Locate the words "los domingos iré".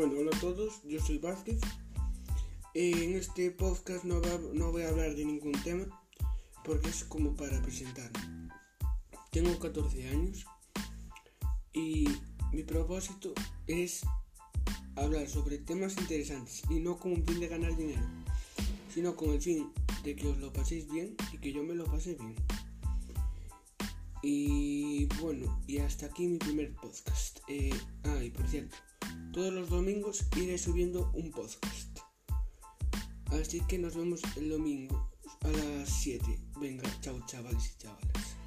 29.52-30.58